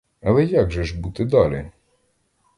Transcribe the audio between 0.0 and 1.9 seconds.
Але як же ж бути далі?